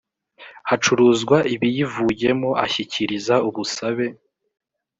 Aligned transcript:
hacuruzwa 0.69 1.37
ibiyivuyemo 1.53 2.49
ashyikiriza 2.65 3.35
ubusabe 3.47 4.07